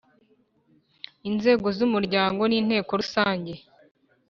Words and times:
Inzego 1.29 1.67
z 1.77 1.79
Umuryango 1.87 2.41
ni 2.45 2.57
Inteko 2.61 2.91
Rusange 3.01 3.53